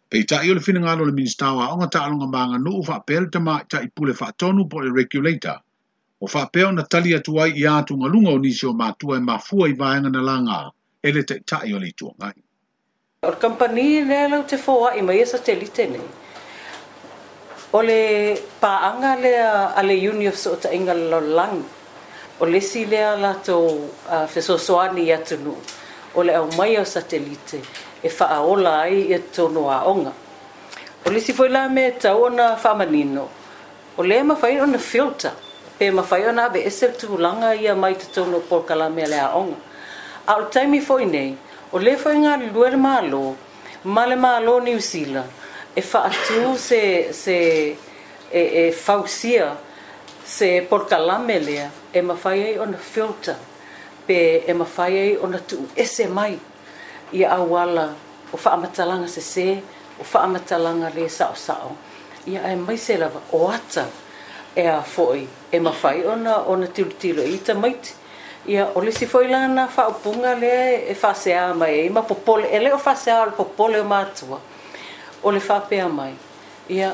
Pei 0.09 0.23
ta 0.25 0.41
i 0.41 0.49
fina 0.65 0.79
ngalo 0.81 1.05
le 1.07 1.13
ministawa 1.19 1.69
onga 1.73 1.87
ta 1.93 1.99
alonga 2.05 2.27
maanga 2.33 2.57
nuu 2.65 2.81
wha 2.87 2.97
pel 3.07 3.23
ta 3.33 3.39
maa 3.47 3.61
ta 3.71 3.77
i 3.85 3.89
pule 3.95 4.13
wha 4.19 4.27
tonu 4.39 4.61
po 4.71 4.77
le 4.83 4.89
regulator. 4.99 5.59
O 6.21 6.25
wha 6.33 6.43
peo 6.53 6.69
na 6.73 6.83
tali 6.91 7.11
atu 7.13 7.31
ai 7.41 7.53
i 7.53 7.63
atu 7.77 7.93
ngalunga 8.01 8.31
o 8.35 8.39
nisio 8.43 8.73
maa 8.79 8.93
tua 8.99 9.13
e 9.21 9.25
maa 9.29 9.37
fua 9.47 9.69
i 9.69 9.73
vahenga 9.79 10.09
na 10.11 10.21
langa 10.29 10.57
ele 11.07 11.21
te 11.27 11.35
ta 11.49 11.57
i 11.63 11.71
ole 11.77 11.87
i 11.93 11.93
tua 11.99 12.11
ngai. 12.19 12.37
O 13.21 13.31
kampani 13.43 13.87
le 14.09 14.19
lau 14.31 14.41
te 14.49 14.57
fua 14.65 14.87
i 14.97 15.01
mai 15.05 15.21
e 15.21 15.25
satelite 15.33 15.83
nei. 15.93 16.07
O 17.77 17.79
le 17.87 18.01
a 19.77 19.81
le 19.87 19.93
union 20.09 20.31
of 20.33 20.35
sota 20.45 20.67
inga 20.77 20.93
lo 21.11 21.19
langa 21.37 21.76
o 22.39 22.45
le 22.45 22.61
si 22.61 22.85
lea 22.85 23.15
latou 23.17 23.65
uh, 23.65 24.25
fesoasoani 24.29 25.11
atu 25.11 25.37
nuu 25.37 25.57
o 26.15 26.23
le 26.23 26.33
aumai 26.35 26.77
o 26.77 26.83
satelite 26.85 27.59
e 28.03 28.09
faaola 28.09 28.81
ai 28.81 29.01
e 29.11 29.17
tonoaoga 29.19 30.11
o 31.05 31.09
le 31.09 31.19
si 31.19 31.33
foi 31.33 31.49
la 31.49 31.67
mea 31.69 31.91
tau 31.93 32.23
ona 32.25 32.55
faamanino 32.57 33.27
o 33.97 34.01
lē 34.03 34.23
mafai 34.23 34.59
ona 34.61 34.77
filter 34.77 35.33
pe 35.79 35.89
mafai 35.91 36.25
ona 36.29 36.43
ave 36.45 36.61
ese 36.61 36.87
tulaga 36.93 37.55
ia 37.55 37.73
mai 37.75 37.95
tatono 37.95 38.39
polokalame 38.39 39.03
a 39.03 39.07
le 39.07 39.19
aoga 39.19 39.57
a 40.27 40.35
o 40.35 40.39
le 40.41 40.47
taimi 40.51 40.79
foi 40.81 41.05
nei 41.05 41.35
o 41.71 41.77
lē 41.79 41.97
foi 41.97 42.21
galulue 42.21 42.69
le 42.69 42.77
malo 42.77 43.35
male 43.83 44.09
le 44.15 44.21
malo 44.21 44.59
new 44.59 44.77
zealand 44.79 45.29
e 45.75 45.81
faatū 45.81 46.55
se, 46.57 47.13
se 47.13 47.37
e, 48.33 48.41
e 48.67 48.71
fausia 48.71 49.57
se 50.27 50.67
porcala 50.69 51.19
melia 51.19 51.71
e 51.93 52.01
mafai 52.01 52.43
ai 52.43 52.59
ona 52.59 52.77
filter 52.77 53.35
pe 54.07 54.43
e 54.47 54.53
mafai 54.53 54.93
ai 54.99 55.17
ona 55.21 55.39
tu 55.39 55.57
ese 55.75 56.07
mai 56.07 56.39
ia 57.13 57.31
awala 57.31 57.85
o 58.33 58.37
fa 58.37 58.49
amatalanga 58.51 59.07
se 59.07 59.21
se 59.21 59.63
o 59.99 60.03
fa 60.03 60.19
amatalanga 60.27 60.89
le 60.95 61.09
sao 61.09 61.33
sao 61.35 61.71
ia 62.27 62.41
e 62.51 62.55
mai 62.55 62.77
se 62.77 62.97
lava 62.97 63.21
o 63.31 63.47
ata 63.47 63.85
e 64.55 64.67
a 64.67 64.81
foi 64.81 65.29
e 65.51 65.59
mafai 65.59 66.05
ona 66.05 66.35
ona 66.51 66.67
tu 66.67 66.83
tiro 66.99 67.23
ita 67.23 67.53
mai 67.53 67.75
ia 68.47 68.65
o 68.75 68.81
le 68.81 68.91
sifoi 68.91 69.27
lana 69.29 69.67
fa 69.67 69.87
opunga 69.87 70.35
le 70.35 70.87
e 70.91 70.93
fa 70.93 71.13
se 71.13 71.31
a 71.35 71.53
mai 71.53 71.79
e 71.85 71.89
ma 71.89 72.01
popole 72.01 72.51
e 72.51 72.59
le 72.59 72.73
o 72.73 72.77
fa 72.77 72.95
se 72.95 73.09
a 73.11 73.25
popole 73.27 73.79
o 73.79 73.83
matua 73.83 74.39
o 75.23 75.31
le 75.31 75.39
fa 75.39 75.59
pe 75.59 75.79
a 75.81 75.87
mai 75.87 76.13
ia 76.67 76.89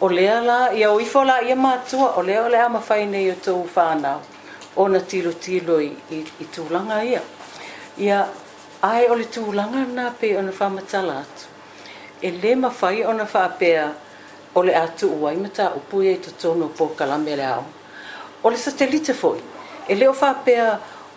o 0.00 0.08
lea 0.08 0.40
la 0.40 0.74
ia 0.74 0.90
o 0.92 1.00
ifo 1.00 1.24
la 1.24 1.42
ia 1.42 1.56
mātua 1.56 2.16
o 2.16 2.22
lea 2.22 2.42
o 2.44 2.48
lea 2.48 2.68
mawhai 2.68 3.06
nei 3.08 3.30
o 3.32 3.34
tau 3.44 3.62
whānau 3.76 4.20
o 4.76 4.88
na 4.88 5.00
tilo 5.00 5.32
tilo 5.32 5.78
i, 5.80 5.88
i, 6.12 6.18
i 6.42 6.46
tūlanga 6.52 6.98
ia. 7.08 7.22
Ia 7.98 8.26
ai 8.84 9.06
o 9.08 9.16
le 9.16 9.24
tūlanga 9.32 9.86
nā 9.88 10.10
pe 10.20 10.34
o 10.36 10.42
na 10.44 10.52
whamatala 10.52 11.20
atu. 11.22 11.46
E 12.20 12.30
le 12.30 12.52
mawhai 12.60 13.06
o 13.08 13.14
na 13.16 13.24
whapea 13.24 13.86
o 14.54 14.62
le 14.62 14.74
atu 14.76 15.08
uai 15.22 15.36
mata 15.40 15.70
upu 15.78 16.02
i 16.04 16.14
to 16.18 16.32
tono 16.34 16.68
po 16.68 16.88
kalamele 16.92 17.46
au. 17.54 17.64
O 18.42 18.52
le 18.52 18.56
satelite 18.58 19.14
foi. 19.16 19.40
E 19.88 19.94
le 19.94 20.08
o 20.08 20.12
whapea 20.12 20.68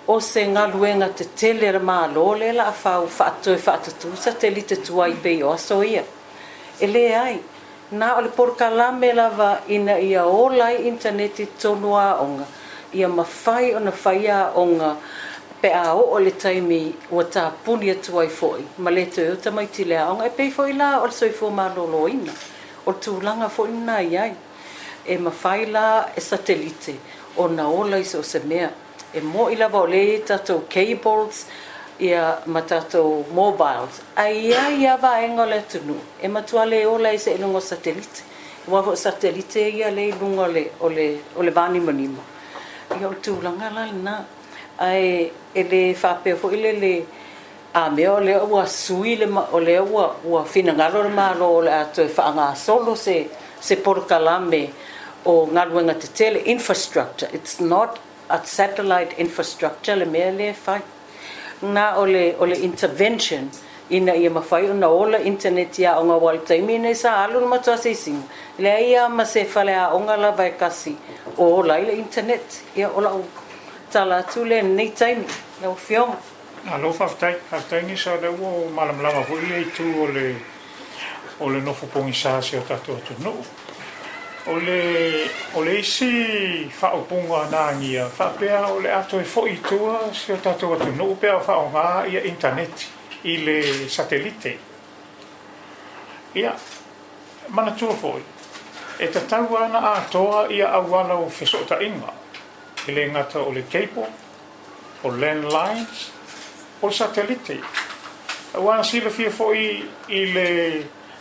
o 0.07 0.19
se 0.23 0.45
ngā 0.49 0.63
luenga 0.71 1.09
te 1.13 1.27
tele 1.37 1.69
ra 1.75 1.83
mā 1.83 1.99
lōle 2.15 2.53
la 2.55 2.69
a 2.71 2.75
whau 2.85 3.09
whātoe 3.19 3.59
whātatu 3.59 4.15
satelite 4.17 4.79
tuai 4.87 5.11
pe 5.21 5.41
o 5.43 5.51
aso 5.51 5.83
ia. 5.83 6.05
E 6.79 6.87
le 6.87 7.07
ai 7.19 7.39
na 7.91 8.15
o 8.17 8.21
le 8.21 8.29
porokalā 8.29 8.93
me 8.97 9.11
lava 9.13 9.61
ina 9.67 9.97
ia 9.99 10.21
olai 10.23 10.85
interneti 10.85 11.45
tonu 11.61 11.95
aʻoga 11.97 12.45
ia 12.93 13.07
mafai 13.07 13.73
ona 13.75 13.91
fai 13.91 14.27
onga 14.55 14.95
pe 15.61 15.69
a 15.73 15.93
oo 15.95 16.19
le 16.19 16.31
taimi 16.31 16.93
ua 17.11 17.23
tapuni 17.23 17.89
atu 17.89 18.19
ai 18.21 18.27
foʻi 18.29 18.63
ma 18.77 18.91
lē 18.93 19.05
toe 19.15 19.31
o 19.31 19.35
tamaiti 19.45 19.83
le 19.89 19.97
aʻoga 19.97 20.27
e 20.27 20.35
pei 20.37 20.51
foʻi 20.57 20.77
la 20.77 21.01
o 21.01 21.05
le 21.09 21.15
soifua 21.17 21.49
malōlōina 21.59 22.33
o 22.85 22.91
le 22.91 23.21
langa 23.25 23.49
foʻi 23.57 23.73
na 23.89 23.97
i 23.99 24.13
ai 24.17 24.35
e 25.07 25.17
mafai 25.17 25.65
la 25.73 26.13
e 26.13 26.21
satelite 26.21 26.93
ona 27.37 27.65
ola 27.69 27.97
i 27.97 28.03
so 28.05 28.19
o 28.21 28.21
se 28.21 28.39
mea 28.45 28.69
e 29.13 29.19
moʻi 29.21 29.57
lava 29.57 29.79
o 29.81 29.85
lē 29.87 30.03
tatou 30.25 30.61
cables 30.69 31.45
ia 31.99 32.37
matatou 32.45 33.25
mobiles 33.31 34.01
aia 34.15 34.69
ia 34.71 34.95
vaega 34.97 35.41
o 35.43 35.45
le 35.45 35.57
atunuu 35.59 35.99
e 36.23 36.27
matua 36.27 36.63
lē 36.65 36.85
ola 36.87 37.09
i 37.11 37.17
se 37.19 37.31
iluga 37.35 37.57
o 37.57 37.61
satelite 37.61 38.21
ua 38.67 38.81
foʻi 38.83 38.97
satelite 39.05 39.61
ia 39.77 39.91
le 39.91 40.03
iluga 40.11 40.43
o 40.79 40.87
le 40.95 41.07
o 41.37 41.41
le 41.43 41.51
vanimanima 41.57 42.21
ia 42.99 43.07
o 43.07 43.11
le 43.11 43.19
tulaga 43.25 43.67
la 43.75 43.83
lenā 43.91 44.13
ae 44.87 45.07
e 45.53 45.61
lē 45.71 45.81
faapea 46.03 46.35
foʻi 46.41 46.61
le 46.65 46.71
le 46.83 46.93
amea 47.81 48.13
o 48.13 48.19
lea 48.27 48.37
ua 48.51 48.65
sui 48.65 49.15
le 49.17 49.27
o 49.51 49.59
lea 49.59 49.83
ua 49.83 50.05
ua 50.23 50.43
finagalo 50.53 51.03
le 51.07 51.11
malo 51.17 51.45
o 51.57 51.61
le 51.65 51.73
a 51.79 51.81
toe 51.97 52.07
faagasolo 52.19 52.95
se 53.05 53.17
se 53.69 53.75
polokalame 53.75 54.61
o 55.25 55.33
galuega 55.57 55.93
tetele 56.05 56.39
infrastructure 56.55 57.27
it's 57.39 57.59
not 57.75 57.99
a 58.29 58.39
satellite 58.53 59.11
infrastructure 59.25 59.95
le 60.03 60.07
mea 60.15 60.31
lē 60.39 60.49
fai 60.63 60.79
nga 61.61 61.99
ole 61.99 62.35
ole 62.39 62.55
intervention 62.55 63.49
ina 63.91 64.15
ia 64.15 64.29
mafai 64.31 64.69
ona 64.71 64.87
ola 64.87 65.17
internet 65.19 65.79
ia 65.79 65.97
onga 65.99 66.15
wal 66.15 66.37
time 66.47 66.69
ina 66.75 66.95
sa 66.95 67.23
alu 67.27 67.39
ma 67.47 67.57
to 67.59 67.71
assessing 67.73 68.21
le 68.59 68.71
ia 68.87 69.07
ma 69.09 69.25
se 69.25 69.43
fale 69.45 69.73
a 69.75 69.91
onga 69.93 70.15
la 70.17 70.31
vai 70.31 70.49
e 70.55 70.55
kasi 70.55 70.95
o 71.37 71.55
ola 71.59 71.77
ile 71.79 71.93
internet 71.99 72.63
ia 72.75 72.89
ola 72.95 73.11
u 73.13 73.25
tala 73.91 74.23
tu 74.23 74.43
le 74.45 74.61
nei 74.63 74.89
time 74.95 75.25
na 75.61 75.69
u 75.69 75.75
film 75.75 76.15
alo 76.71 76.91
fa 76.95 77.07
tai 77.19 77.35
fa 77.49 77.59
tai 77.59 77.83
ni 77.83 77.95
sa 77.97 78.15
le 78.21 78.27
o 78.31 78.69
malam 78.73 79.01
lava 79.03 79.19
ho 79.21 79.35
e 79.37 79.65
tu 79.75 79.83
ole 80.01 80.35
ole 81.39 81.59
no 81.59 81.73
fu 81.73 81.87
sa 82.13 82.39
se 82.41 82.59
ta 82.67 82.75
to 82.79 82.93
tu 83.03 83.13
no 83.19 83.33
o 84.47 84.55
le 84.57 85.27
o 85.53 85.63
fa 86.71 86.89
o 86.93 87.01
punga 87.01 87.47
na 87.51 87.71
ngia 87.75 88.07
fa 88.09 88.27
pe 88.29 88.47
o 88.51 88.79
le 88.79 88.89
ato 88.93 89.19
e 89.19 89.23
fo 89.23 89.45
i 89.47 89.59
tua 89.61 90.09
se 90.13 90.33
o 90.33 90.37
tato 90.37 90.73
atu 90.73 90.95
no 90.95 91.05
pe 91.19 91.27
fa 91.45 91.55
o 91.57 91.69
nga 91.69 92.05
ia 92.07 92.23
internet 92.23 92.87
i 93.23 93.37
le 93.43 93.89
satelite 93.89 94.57
ia 96.33 96.55
mana 97.47 97.71
tua 97.71 97.93
foi 97.93 98.23
e 98.99 99.07
te 99.09 99.19
tau 99.27 99.55
ana 99.55 99.79
a 99.93 99.99
toa 100.11 100.47
ia 100.49 100.71
au 100.71 100.93
ala 100.95 101.13
o 101.15 101.29
fiso 101.29 101.57
ta 101.65 101.77
inga 101.81 102.11
i 102.87 102.91
le 102.93 103.07
ngata 103.11 103.39
o 103.39 103.51
le 103.51 103.63
cable 103.67 104.07
o 105.03 105.09
landlines 105.11 106.11
o 106.81 106.87
le 106.87 106.93
satelite 106.93 107.59
wa 108.53 108.81
sila 108.83 109.09
fia 109.09 109.29
fo 109.31 109.51
i 109.53 109.83
i 110.07 110.25
le 110.33 110.47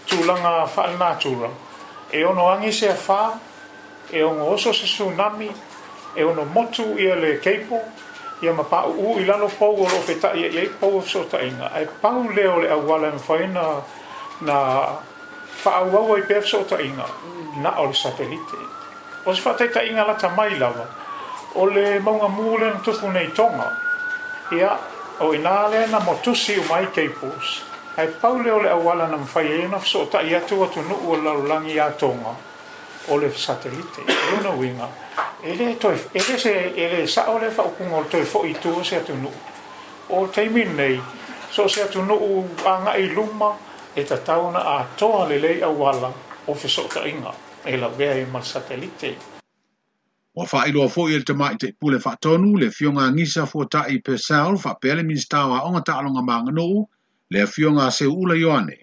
tūlanga 0.07 0.69
whaalina 0.73 1.17
tūlanga 1.21 1.67
e 2.11 2.25
ono 2.25 2.49
angi 2.49 2.73
se 2.73 2.89
afa, 2.91 3.39
e 4.09 4.23
ono 4.23 4.45
oso 4.45 4.73
se 4.73 4.85
tsunami, 4.85 5.55
e 6.15 6.23
ono 6.23 6.45
motu 6.45 6.97
ia 6.97 7.15
le 7.15 7.39
keipo, 7.39 7.83
ia 8.41 8.53
ma 8.53 8.63
pa 8.65 8.85
u 8.87 9.17
i 9.19 9.25
lano 9.27 9.47
pou 9.59 9.77
o 9.77 9.83
lo 9.83 10.01
feta 10.01 10.33
ia 10.33 10.47
ia 10.49 10.63
i 10.63 10.69
pou 10.79 10.97
o 10.97 11.01
so 11.03 11.27
inga. 11.41 11.71
e 11.75 11.85
pau 12.01 12.29
leo 12.31 12.59
le 12.61 12.71
awala 12.71 13.09
in 13.09 13.19
fai 13.19 13.47
na, 13.49 13.83
na 14.41 14.99
fa 15.47 15.75
awawa 15.77 16.17
i 16.19 16.23
pef 16.23 16.47
so 16.47 16.65
inga, 16.79 17.07
na 17.61 17.77
o 17.79 17.87
le 17.87 17.93
satelite. 17.93 18.57
O 19.25 19.35
se 19.35 19.41
fatai 19.43 19.71
ta 19.71 19.83
inga 19.83 20.07
la 20.07 20.15
ta 20.15 20.29
mai 20.29 20.57
lava, 20.57 20.89
o 21.53 21.67
le 21.67 21.99
maunga 21.99 22.29
mūle 22.29 22.73
na 22.73 22.81
tuku 22.81 23.07
nei 23.11 23.31
tonga, 23.33 23.69
ia 24.53 24.79
o 25.19 25.35
inale 25.35 25.87
na 25.89 26.01
motusi 26.01 26.57
o 26.59 26.65
mai 26.73 26.89
keipos 26.91 27.68
hai 27.99 28.09
paule 28.23 28.53
ole 28.53 28.71
awala 28.71 29.09
na 29.11 29.17
mfai 29.17 29.63
e 29.65 29.69
na 29.69 29.79
fso 29.79 30.07
ta 30.07 30.23
iatu 30.23 30.61
watu 30.61 30.83
nu 30.83 30.95
ua 31.09 31.17
lalulangi 31.19 31.77
ya 31.77 31.91
tonga 31.91 32.35
ole 33.09 33.31
satelite 33.35 34.01
luna 34.37 34.51
e 34.55 34.59
winga 34.59 34.89
ele 35.45 35.75
toi 35.75 35.97
ele 36.15 36.39
se 36.39 36.53
ele 36.77 37.07
sa 37.07 37.25
ole 37.27 37.51
fa 37.51 37.63
ukunga 37.63 37.97
ole 37.97 38.07
toi 38.09 38.23
fo 38.25 38.45
itu 38.47 38.85
se 38.85 38.97
atu 38.97 39.15
nu 39.17 39.31
o 40.11 40.27
teimi 40.27 40.65
nei 40.65 41.01
so 41.51 41.69
se 41.69 41.83
atu 41.83 42.03
nu 42.03 42.15
u 42.15 42.47
anga 42.65 42.93
i 42.97 43.09
luma 43.09 43.51
e 43.97 44.05
ta 44.05 44.17
tauna 44.17 44.59
a 44.77 44.85
toa 44.97 45.27
lelei 45.29 45.63
awala 45.63 46.13
o 46.47 46.55
fso 46.55 46.83
ta 46.87 47.03
inga 47.07 47.33
e 47.65 47.77
la 47.77 47.89
vea 47.89 48.15
i 48.15 48.21
e 48.23 48.27
mal 48.27 48.43
satelite 48.43 49.17
o 50.35 50.45
fa 50.47 50.65
ilo 50.71 50.87
fo 50.89 51.09
yel 51.11 51.25
te 51.25 51.33
mai 51.35 51.57
te 51.57 51.73
pule 51.81 51.99
fa 51.99 52.15
tonu 52.21 52.55
le 52.59 52.71
fionga 52.71 53.11
ngisa 53.11 53.47
fo 53.47 53.65
ta 53.67 53.85
i 53.91 53.99
pesal 54.01 54.55
fa 54.59 54.75
pele 54.79 55.03
minsta 55.03 55.47
wa 55.47 55.61
onga 55.67 55.81
ta 55.83 55.99
alonga 55.99 56.23
manganu 56.23 56.89
le 57.35 57.41
afio 57.45 57.71
ngā 57.77 57.87
se 57.95 58.07
ula 58.11 58.35
yoane. 58.43 58.77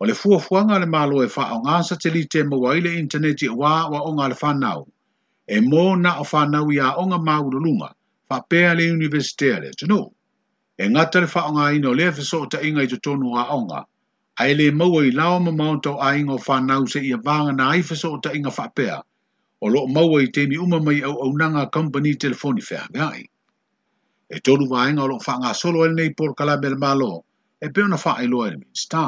O 0.00 0.06
le 0.06 0.14
fuafuanga 0.14 0.78
le 0.82 0.86
malo 0.92 1.22
e 1.24 1.28
wha 1.36 1.44
o 1.54 1.58
ngā 1.62 1.78
sa 1.88 1.96
te 2.04 2.10
lite 2.16 2.42
mawa 2.50 2.76
ile 2.78 2.92
interneti 2.98 3.48
wā 3.48 3.72
wa 3.92 4.02
o 4.06 4.12
ngā 4.18 4.28
le 4.32 4.36
whanau. 4.42 4.82
E 5.48 5.58
mō 5.60 5.86
na 6.02 6.12
o 6.20 6.24
whanau 6.32 6.70
i 6.74 6.78
a 6.78 6.92
o 7.02 7.06
ngā 7.10 7.18
maurulunga, 7.26 7.88
wha 8.30 8.38
pēa 8.50 8.74
le 8.78 8.86
universitea 8.92 9.58
le 9.64 9.70
tino. 9.78 10.00
E 10.78 10.88
ngata 10.88 11.22
le 11.24 11.28
wha 11.34 11.42
o 11.48 11.52
ngā 11.56 11.66
ino 11.78 11.92
le 11.94 12.10
fiso 12.12 12.40
o 12.44 12.46
ta 12.48 12.60
inga 12.66 12.82
i 12.86 12.90
tutonu 12.92 13.34
a 13.38 13.44
o 13.56 13.58
ngā. 13.66 13.82
A 14.40 14.46
ele 14.48 14.70
mawa 14.72 15.02
i 15.06 15.10
lao 15.10 15.38
ma 15.40 15.50
mauntau 15.50 15.98
a 16.00 16.14
inga 16.18 16.38
o 16.38 16.38
whanau 16.38 16.86
se 16.86 17.00
i 17.06 17.12
a 17.12 17.18
vanga 17.18 17.52
na 17.56 17.70
aifiso 17.72 18.12
o 18.14 18.20
ta 18.20 18.30
inga 18.32 18.50
wha 18.58 18.68
pēa. 18.74 19.00
O 19.60 19.66
lo 19.68 19.86
mawa 19.88 20.22
i 20.22 20.30
teimi 20.30 20.58
uma 20.58 20.80
mai 20.80 21.00
au 21.02 21.18
au 21.26 21.34
nanga 21.34 21.66
company 21.66 22.14
telefoni 22.14 22.62
whea 22.70 22.86
mea 22.94 23.10
ai. 23.10 23.26
E 24.30 24.38
tolu 24.40 24.70
vāenga 24.70 25.02
o 25.02 25.06
lo 25.10 25.18
wha 25.18 25.34
ngā 25.42 25.54
solo 25.54 25.82
el 25.84 25.94
nei 25.98 26.14
por 26.14 26.34
kalabel 26.38 26.78
malo. 26.78 27.10
Ma 27.24 27.31
e 27.62 27.68
pe 27.70 27.80
ona 27.82 27.96
fa'a 27.96 28.22
iloa 28.26 28.46
i 28.46 28.50
le 28.50 28.56
minista 28.56 29.02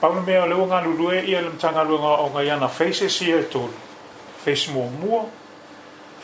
paula 0.00 0.20
mea 0.26 0.42
o 0.42 0.46
le 0.46 0.54
ua 0.54 0.66
galulue 0.66 1.24
ia 1.26 1.40
le 1.42 1.50
matagaluega 1.50 2.12
o 2.24 2.28
gai 2.34 2.50
ana 2.50 2.68
faces 2.68 3.16
ia 3.22 3.36
e 3.36 3.42
tolu 3.50 3.74
fase 4.44 4.70
muamua 4.70 5.24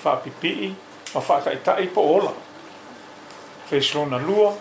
fa'apipi'i 0.02 0.68
ma 1.14 1.20
fa'ataʻitaʻi 1.20 1.86
po 1.94 2.00
ola 2.14 2.30
fase 3.70 3.94
lona 3.98 4.18
lua 4.22 4.52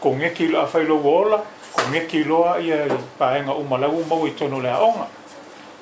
kogeki 0.00 0.44
i 0.44 0.48
lo 0.54 0.62
afai 0.62 0.84
loua 0.88 1.12
ola 1.26 1.40
kogeki 1.76 2.20
iloa 2.24 2.56
ia 2.64 2.80
i 2.88 2.98
paega 3.18 3.52
uma 3.60 3.76
lau 3.84 4.00
mau 4.08 4.24
i 4.26 4.30
tono 4.32 4.60
le 4.64 4.72
aʻoga 4.72 5.06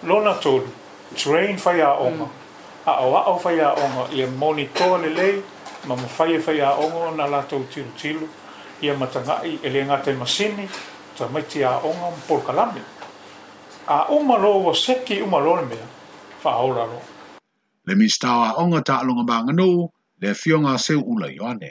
lona 0.02 0.34
tolu 0.42 0.66
train 1.14 1.56
fai 1.58 1.78
aʻoga 1.78 2.10
mm. 2.10 2.32
aʻoaʻo 2.86 3.38
fai 3.42 3.58
aʻoga 3.70 4.08
ia 4.18 4.26
monitoa 4.26 4.98
lelei 4.98 5.42
ma 5.86 5.94
mafai 5.96 6.32
e 6.34 6.38
fai 6.40 6.58
aʻoga 6.58 7.06
ona 7.12 7.26
latou 7.26 7.62
tilutilu 7.70 8.28
ia 8.82 8.98
matangai 8.98 9.54
e 9.62 9.68
le 9.74 9.82
ngā 9.88 9.96
te 10.06 10.12
masini, 10.20 10.64
ta 11.18 11.28
maiti 11.34 11.62
a 11.62 11.72
onga 11.90 12.08
mpolkalami. 12.18 12.82
A 13.96 14.10
uma 14.14 14.34
lo 14.42 14.74
seki 14.74 15.20
uma 15.26 15.38
lo 15.44 15.56
ni 15.60 15.66
mea, 15.72 15.86
wha 16.42 16.50
aura 16.58 16.86
lo. 16.90 16.98
Le 17.86 17.94
mistawa 17.94 18.48
stawa 18.50 18.62
onga 18.64 18.82
ta 18.84 18.96
alonga 19.02 19.22
mga 19.28 19.54
nō, 19.60 19.68
le 20.22 20.34
fionga 20.34 20.74
se 20.78 20.94
ula 20.98 21.30
yoane. 21.30 21.70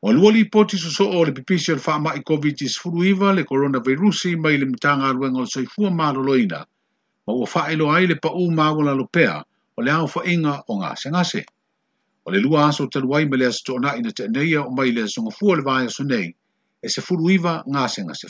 O 0.00 0.12
lua 0.12 0.32
poti 0.52 0.76
su 0.78 0.90
so 0.90 1.04
o 1.04 1.24
le 1.24 1.32
pipisi 1.32 1.72
al 1.72 1.82
wha 1.84 1.98
mai 1.98 2.22
COVID-19 2.24 2.78
furuiva 2.80 3.32
le 3.34 3.44
coronavirusi 3.44 4.36
mai 4.36 4.56
le 4.58 4.66
mitanga 4.66 5.08
aruenga 5.08 5.40
o 5.44 5.46
soifua 5.46 5.90
mā 5.92 6.12
loloina, 6.16 6.62
ma 7.26 7.32
ua 7.32 7.44
wha 7.44 7.92
ai 7.92 8.06
le 8.06 8.16
pa 8.16 8.32
u 8.32 8.48
mā 8.52 8.72
wala 8.76 8.94
lopea, 8.96 9.36
o 9.76 9.82
le 9.82 9.90
au 9.92 10.08
fa 10.08 10.24
inga 10.24 10.62
o 10.68 10.80
ngā 10.80 10.96
se 10.96 11.10
ngase 11.12 11.44
o 12.26 12.32
le 12.32 12.40
lua 12.42 12.66
aso 12.68 12.86
talu 12.90 13.14
ai 13.14 13.24
ma 13.26 13.36
le 13.36 13.46
aso 13.46 13.60
tona 13.64 13.94
ina 13.96 14.10
te 14.10 14.26
neia 14.28 14.62
o 14.66 14.70
mai 14.74 14.90
le 14.90 15.02
aso 15.06 15.22
ngafua 15.22 15.56
le 15.56 15.62
vaya 15.62 15.88
so 15.88 16.02
nei, 16.04 16.34
e 16.82 16.88
se 16.90 17.00
furu 17.00 17.22
iwa 17.30 17.60
ngā 17.72 17.84
se 17.92 18.02
ngā 18.02 18.14
se 18.20 18.26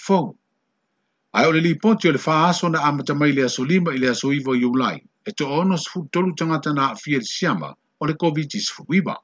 Ai 1.36 1.44
o 1.48 1.52
le 1.52 1.60
li 1.60 1.76
ponti 1.78 2.08
o 2.08 2.12
le 2.12 2.20
wha 2.20 2.48
aso 2.48 2.68
na 2.68 2.80
amata 2.84 3.14
mai 3.14 3.32
le 3.32 3.42
aso 3.44 3.64
lima 3.64 3.92
i 3.92 3.98
le 3.98 4.08
aso 4.12 4.32
iwa 4.32 4.56
i 4.56 4.64
ulai, 4.64 4.98
e 5.24 5.30
to 5.32 5.44
ono 5.48 5.76
se 5.76 5.88
furu 5.90 6.08
tolu 6.12 6.34
tangata 6.36 6.72
na 6.74 6.94
fie 6.94 7.16
le 7.18 7.24
siama 7.24 7.74
o 8.00 8.06
le 8.06 8.12
COVID-19 8.14 8.52
se 8.56 8.72
furu 8.76 8.94
iwa. 9.00 9.16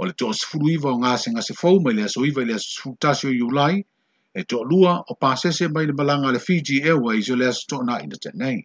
O 0.00 0.04
le 0.06 0.12
to 0.16 0.32
se 0.32 0.46
furu 0.48 0.68
iwa 0.80 0.92
o 0.92 0.98
ngā 1.00 1.12
se 1.20 1.28
ngā 1.34 1.42
mai 1.84 1.92
le 1.92 2.02
aso 2.08 2.20
iwa 2.24 2.40
i 2.42 2.46
le 2.46 2.54
aso 2.54 2.80
furu 2.82 2.96
tasi 3.00 3.28
i 3.36 3.40
ulai, 3.42 3.82
e 4.34 4.44
to 4.48 4.60
lua 4.62 5.04
o 5.08 5.14
pasese 5.14 5.68
mai 5.72 5.86
le 5.86 5.92
malanga 5.92 6.32
le 6.32 6.38
Fiji 6.38 6.80
Airways 6.82 7.28
o 7.30 7.36
le 7.36 7.46
aso 7.48 7.64
tona 7.68 8.00
ina 8.04 8.16
te 8.16 8.30
nei. 8.34 8.60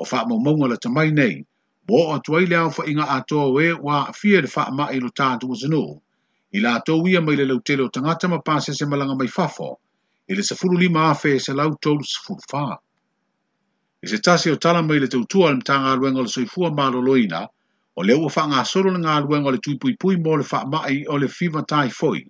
O 0.00 0.04
wha 0.08 0.24
mo 0.28 0.36
mongo 0.40 0.66
le 0.68 0.76
tamai 0.80 1.10
nei, 1.12 1.44
Wo 1.90 2.06
o 2.14 2.18
tuai 2.22 2.46
leo 2.46 2.70
fa 2.70 2.84
inga 2.86 3.02
ato 3.08 3.50
we 3.52 3.72
wa 3.72 4.12
fia 4.12 4.40
de 4.42 4.46
fa 4.48 4.68
ma 4.70 4.92
ilo 4.94 5.08
tātu 5.10 5.50
o 5.50 5.54
zinu. 5.58 5.82
I 6.54 6.60
la 6.62 6.74
ato 6.78 6.94
wia 7.02 7.20
mai 7.20 7.34
le 7.34 7.44
lau 7.50 7.58
telo 7.66 7.88
tangata 7.90 8.28
ma 8.30 8.38
pāse 8.38 8.72
se 8.78 8.86
malanga 8.86 9.16
mai 9.18 9.26
fafo. 9.26 9.80
I 10.30 10.34
le 10.38 10.42
sefuru 10.42 10.78
lima 10.78 11.00
afe 11.10 11.40
se 11.42 11.52
lau 11.52 11.74
tolu 11.82 12.04
sefuru 12.06 12.38
fa. 12.50 12.76
I 14.02 14.06
se 14.06 14.18
tasi 14.22 14.50
o 14.54 14.54
tala 14.54 14.82
mai 14.84 15.00
le 15.02 15.08
tau 15.08 15.24
tua 15.26 15.50
le 15.50 15.56
mtanga 15.56 15.96
luenga 15.98 16.22
le 16.22 16.28
soifua 16.30 16.70
ma 16.70 16.86
loina. 16.90 17.48
O 17.98 18.04
leo 18.06 18.28
fa 18.30 18.46
ngā 18.46 18.62
soro 18.70 18.92
le 18.94 19.00
ngā 19.02 19.16
aluenga 19.18 19.50
le 19.50 19.58
tui 19.58 19.74
mo 20.22 20.36
le 20.38 20.44
fa 20.44 20.62
ma 20.70 20.86
i 20.86 21.02
o 21.10 21.16
le 21.18 21.26
fiva 21.26 21.64
tai 21.66 21.88
foi. 21.90 22.22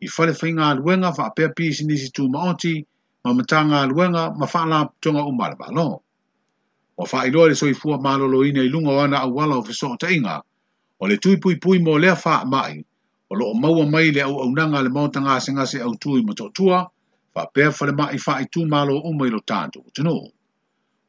I 0.00 0.06
fale 0.06 0.34
fa 0.38 0.46
inga 0.46 0.72
luenga 0.78 1.10
fa 1.16 1.26
apea 1.32 1.48
pisi 1.56 1.84
nisi 1.84 2.12
tu 2.14 2.28
maoti 2.28 2.86
ma 3.24 3.34
mtanga 3.34 3.82
aluenga 3.82 4.30
ma 4.38 4.46
fa 4.46 4.64
la 4.66 4.86
tonga 5.02 5.24
Ma 5.24 5.24
fa 5.24 5.24
la 5.24 5.24
tonga 5.24 5.24
umarabalo 5.26 6.00
o 7.00 7.06
whaeroa 7.10 7.48
le 7.48 7.54
soi 7.54 7.72
fua 7.74 7.96
malolo 7.98 8.44
ina 8.44 8.60
i 8.62 8.68
lunga 8.68 8.92
wana 8.92 9.20
au 9.20 9.34
wala 9.36 9.56
o 9.56 9.62
fesoa 9.62 9.96
ta 9.96 10.08
inga, 10.12 10.42
o 11.00 11.06
le 11.08 11.16
tui 11.16 11.36
pui 11.38 11.56
pui 11.56 11.78
mo 11.78 11.96
lea 11.98 12.12
wha 12.14 12.44
mai, 12.44 12.84
o 13.30 13.34
lo 13.34 13.46
o 13.50 13.54
maua 13.54 13.86
mai 13.86 14.10
le 14.10 14.20
au 14.20 14.36
au 14.42 14.50
nanga 14.52 14.82
le 14.82 14.90
mau 14.90 15.08
maota 15.08 15.40
se 15.40 15.52
ngase 15.52 15.80
au 15.80 15.94
tui 15.96 16.20
mato 16.22 16.50
tua, 16.52 16.88
wha 17.34 17.46
pea 17.54 17.70
whale 17.72 17.92
mai 17.96 18.18
wha 18.26 18.40
i 18.42 18.44
tū 18.44 18.68
malo 18.68 18.98
o 19.00 19.12
mai 19.12 19.30
lo 19.30 19.40
tāntu 19.40 19.80
o 19.80 19.90
tunu. 19.94 20.28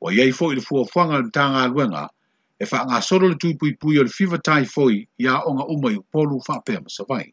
O 0.02 0.12
iei 0.16 0.32
fo 0.32 0.52
i 0.52 0.56
le 0.56 0.62
fua 0.62 0.88
whanga 0.96 1.18
le 1.26 1.30
tā 1.30 1.44
ngā 1.52 1.68
luenga, 1.74 2.08
e 2.58 2.66
fa 2.66 2.86
ngā 2.88 3.02
soro 3.04 3.28
le 3.28 3.36
tui 3.36 3.58
pui 3.60 3.76
pui 3.76 4.00
o 4.00 4.04
le 4.04 4.10
fiva 4.10 4.38
tai 4.40 4.64
fo 4.64 4.88
i 4.90 5.04
ia 5.20 5.42
o 5.44 5.52
ngā 5.52 5.66
umai 5.76 5.98
o 6.00 6.04
polu 6.12 6.40
wha 6.48 6.62
pea 6.64 6.80
vai 7.10 7.28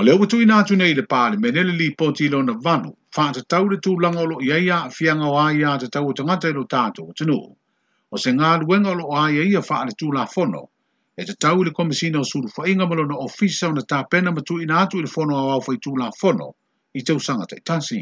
O 0.00 0.02
leo 0.02 0.16
watu 0.20 0.36
ina 0.42 0.58
atu 0.62 0.76
nei 0.76 0.94
le 0.98 1.02
pāle, 1.12 1.36
me 1.42 1.48
nele 1.54 1.72
li 1.80 1.88
poti 2.00 2.22
ilo 2.26 2.38
na 2.42 2.52
vanu, 2.64 2.90
whaata 3.16 3.40
tau 3.50 3.64
le 3.72 3.76
tūlanga 3.84 4.20
o 4.24 4.28
lo 4.30 4.36
ia 4.46 4.56
ia 4.66 4.76
a 4.84 4.90
fianga 4.96 5.24
o 5.32 5.34
ai 5.44 5.62
ata 5.72 5.88
tau 5.94 6.06
o 6.10 6.12
tangata 6.18 6.48
ilo 6.52 6.62
tātou 6.74 7.08
o 7.10 7.12
tenu. 7.18 7.36
O 8.14 8.20
se 8.24 8.30
ngā 8.38 8.50
luenga 8.62 8.90
o 8.92 8.94
lo 9.00 9.04
o 9.12 9.18
ai 9.24 9.44
ia 9.50 9.60
wha 9.68 9.80
ale 9.82 9.92
tūla 10.00 10.24
fono, 10.34 10.62
e 11.20 11.26
te 11.28 11.34
tau 11.44 11.60
ili 11.62 11.72
komisina 11.80 12.20
o 12.22 12.30
suru 12.30 12.48
whainga 12.56 12.86
malo 12.88 13.04
na 13.10 13.18
ofisa 13.26 13.68
o 13.68 13.72
na 13.76 13.84
tāpena 13.90 14.32
matu 14.36 14.56
ina 14.64 14.80
atu 14.84 15.00
ili 15.02 15.12
fono 15.16 15.36
au 15.42 15.50
au 15.58 15.64
whai 15.68 15.76
tūla 15.86 16.08
fono 16.20 16.48
i 17.00 17.02
te 17.04 17.12
usanga 17.20 17.44
tai 17.52 17.60
tansi. 17.68 18.00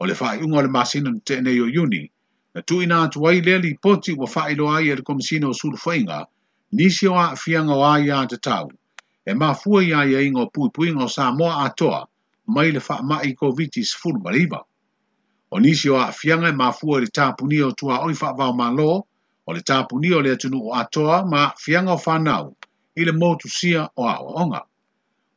O 0.00 0.06
le 0.06 0.14
whai 0.20 0.44
unga 0.46 0.62
le 0.68 0.70
masina 0.78 1.10
na 1.10 1.18
te 1.26 1.40
o 1.42 1.68
yuni, 1.78 2.04
na 2.54 2.60
tu 2.62 2.80
ina 2.86 3.02
atu 3.08 3.26
ai 3.28 3.40
lea 3.40 3.58
li 3.58 3.74
poti 3.82 4.12
wa 4.14 4.30
whai 4.34 4.54
lo 4.54 4.70
ai 4.76 4.84
ili 4.94 5.02
komisina 5.02 5.50
o 5.50 5.58
suru 5.62 5.76
whainga, 5.86 6.22
nisi 6.72 7.08
o 7.10 7.18
a 7.24 7.34
fianga 7.34 7.74
o 7.74 7.82
ai 7.82 8.10
ata 8.10 8.38
tau 8.38 8.68
e 9.26 9.34
mafua 9.34 9.84
ia 9.84 10.04
ia 10.04 10.20
ingo 10.22 10.46
pui 10.52 10.68
pui 10.74 10.92
ngo 10.92 11.08
Samoa 11.08 11.64
atoa 11.64 12.08
mai 12.54 12.70
le 12.76 12.80
wha 12.88 13.02
mai 13.02 13.32
COVID-19 13.40 13.82
sifuru 13.84 14.18
mariba. 14.20 14.60
O 15.50 15.60
nisi 15.60 15.88
o 15.90 15.96
afianga 16.00 16.48
e 16.48 16.52
mafua 16.52 17.00
le 17.00 17.06
tāpuni 17.08 17.62
o 17.64 17.70
tua 17.72 18.04
oi 18.04 18.12
wha 18.20 18.32
vau 18.36 18.52
malo 18.54 19.06
o 19.48 19.52
le 19.52 19.60
tāpuni 19.60 20.12
o 20.12 20.20
le 20.22 20.30
atunu 20.36 20.58
o 20.68 20.74
atoa 20.74 21.24
ma 21.26 21.52
fianga 21.56 21.92
o 21.92 22.00
whanau 22.06 22.56
i 22.96 23.04
le 23.04 23.12
motu 23.12 23.48
sia 23.48 23.88
o 23.96 24.04
awa 24.08 24.32
onga. 24.42 24.60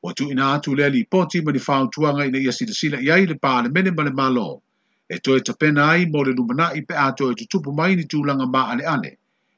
O 0.04 0.14
tu 0.14 0.30
ina 0.32 0.54
atu 0.54 0.76
le 0.76 0.90
li 0.90 1.04
poti 1.06 1.42
ma 1.42 1.52
li 1.52 1.60
whao 1.68 1.88
tuanga 1.88 2.26
ina 2.26 2.38
ia 2.40 2.52
sila 2.52 2.74
sila 2.74 2.98
iai 3.02 3.26
le 3.26 3.34
pā 3.40 3.64
le 3.64 3.70
mene 3.70 3.92
ma 3.96 4.04
le 4.04 4.12
malo 4.12 4.62
e 5.10 5.18
toi 5.20 5.38
e 5.38 5.42
tapena 5.42 5.92
ai 5.96 6.06
mo 6.12 6.24
le 6.24 6.34
numana 6.36 6.74
i 6.76 6.82
pe 6.84 6.94
ato 6.96 7.32
e 7.32 7.36
tutupu 7.36 7.72
mai 7.72 7.96
ni 7.96 8.04
tūlanga 8.04 8.46
ma 8.52 8.68
ale 8.72 8.84
ane 8.86 9.14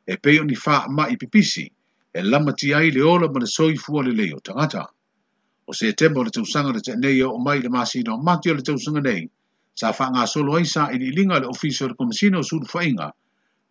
e 0.05 0.17
peo 0.21 0.43
ni 0.43 0.53
wha 0.65 0.85
mai 0.87 1.17
pipisi. 1.17 1.17
pipisi 1.25 1.78
e 2.13 2.21
lama 2.23 2.53
ti 2.53 2.73
ai 2.73 2.91
le 2.91 3.01
ola 3.01 3.29
ma 3.29 3.39
le 3.39 3.45
soi 3.45 3.75
fua 3.77 4.03
le 4.03 4.11
leo 4.11 4.39
tangata. 4.41 4.85
O 5.65 5.71
se 5.73 5.93
tembo 5.93 6.19
o 6.21 6.23
le 6.23 6.29
tausanga 6.29 6.71
le 6.73 6.79
neyo 6.97 7.29
o 7.33 7.37
mai 7.37 7.59
le 7.61 7.69
masi 7.69 8.01
no 8.03 8.17
mati 8.17 8.49
o 8.49 8.53
le 8.55 8.61
tausanga 8.61 8.99
nei, 9.01 9.29
sa 9.75 9.93
wha 9.95 10.07
ngā 10.09 10.25
solo 10.27 10.55
ai 10.57 10.65
sa 10.65 10.89
ili 10.91 11.11
linga 11.11 11.39
le 11.39 11.45
ofiso 11.47 11.87
le 11.87 11.93
komisina 11.93 12.41
suru 12.43 12.65
whainga, 12.73 13.11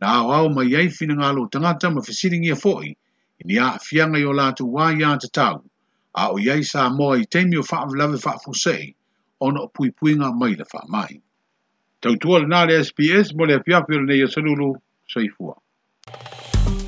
na 0.01 0.07
au 0.21 0.31
au 0.31 0.49
mai 0.51 0.73
ai 0.77 0.89
fina 0.89 1.15
ngā 1.15 1.33
lo 1.35 1.49
tangata 1.51 1.91
ma 1.91 2.01
fesiringi 2.01 2.51
a 2.51 2.55
fōi, 2.55 2.95
ini 3.43 3.59
a 3.59 3.77
fianga 3.83 4.19
i 4.19 4.25
o 4.25 4.33
lātu 4.33 4.65
wā 4.71 4.93
i 4.95 5.03
te 5.19 5.29
tau, 5.33 5.59
a 6.15 6.31
o 6.31 6.39
iai 6.39 6.63
sa 6.65 6.89
moa 6.91 7.19
i 7.19 7.27
teimi 7.27 7.59
o 7.59 7.63
wha 7.67 7.85
vlawe 7.91 8.19
wha 8.25 8.39
fusei, 8.39 8.95
ono 9.41 9.65
o 9.67 9.69
pui 9.69 9.91
puinga 9.91 10.31
mai 10.33 10.55
le 10.55 10.65
wha 10.73 10.85
mai. 10.89 11.21
Tautua 12.01 12.39
le 12.39 12.47
nā 12.47 12.67
le 12.69 12.83
SPS, 12.85 13.35
mo 13.35 13.45
le 13.45 13.55
apiapio 13.59 13.99
le 13.99 14.05
nei 14.07 14.23
a 14.23 14.29
sanulu, 14.31 14.71
soifua. 15.09 15.57
Thank 16.59 16.83
you 16.83 16.88